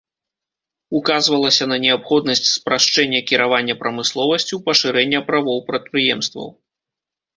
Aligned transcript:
Указвалася 0.99 1.65
на 1.73 1.77
неабходнасць 1.83 2.49
спрашчэння 2.57 3.19
кіравання 3.33 3.75
прамысловасцю, 3.85 4.55
пашырэння 4.71 5.19
правоў 5.29 5.57
прадпрыемстваў. 5.69 6.47